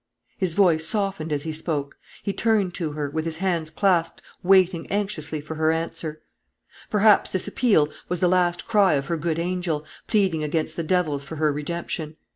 [0.35, 1.95] His voice softened as he spoke.
[2.23, 6.23] He turned to her, with his hands clasped, waiting anxiously for her answer.
[6.89, 11.23] Perhaps this appeal was the last cry of her good angel, pleading against the devils
[11.23, 12.15] for her redemption.